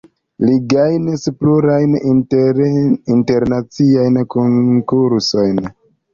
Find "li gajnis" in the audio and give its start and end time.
0.43-1.27